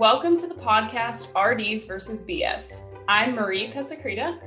[0.00, 2.84] Welcome to the podcast RDs versus BS.
[3.06, 4.42] I'm Marie Pesacrita.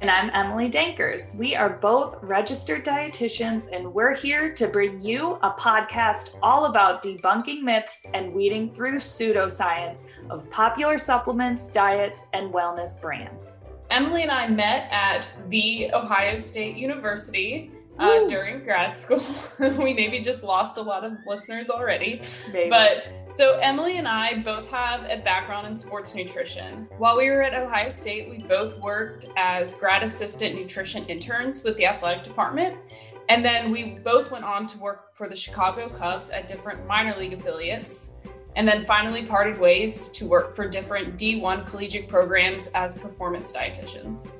[0.00, 1.32] And I'm Emily Dankers.
[1.36, 7.04] We are both registered dietitians, and we're here to bring you a podcast all about
[7.04, 13.60] debunking myths and weeding through pseudoscience of popular supplements, diets, and wellness brands.
[13.90, 19.22] Emily and I met at the Ohio State University uh, during grad school.
[19.78, 22.20] we maybe just lost a lot of listeners already.
[22.52, 22.70] Maybe.
[22.70, 26.88] But so Emily and I both have a background in sports nutrition.
[26.98, 31.76] While we were at Ohio State, we both worked as grad assistant nutrition interns with
[31.76, 32.76] the athletic department.
[33.28, 37.16] And then we both went on to work for the Chicago Cubs at different minor
[37.18, 38.18] league affiliates.
[38.54, 44.36] And then finally parted ways to work for different D1 collegiate programs as performance dietitians.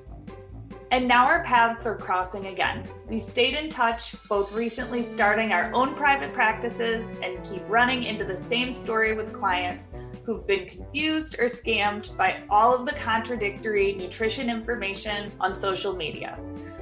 [0.92, 2.88] And now our paths are crossing again.
[3.08, 8.24] We stayed in touch, both recently starting our own private practices and keep running into
[8.24, 9.90] the same story with clients
[10.24, 16.38] who've been confused or scammed by all of the contradictory nutrition information on social media.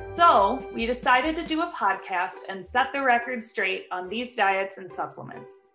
[0.07, 4.77] So, we decided to do a podcast and set the record straight on these diets
[4.77, 5.73] and supplements.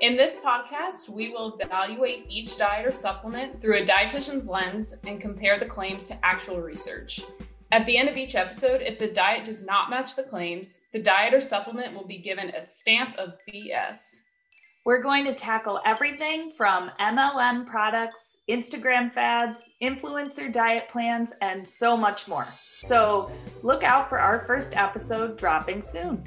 [0.00, 5.20] In this podcast, we will evaluate each diet or supplement through a dietitian's lens and
[5.20, 7.22] compare the claims to actual research.
[7.72, 11.02] At the end of each episode, if the diet does not match the claims, the
[11.02, 14.20] diet or supplement will be given a stamp of BS.
[14.84, 21.96] We're going to tackle everything from MLM products, Instagram fads, influencer diet plans, and so
[21.96, 22.46] much more.
[22.78, 23.32] So
[23.64, 26.22] look out for our first episode dropping soon.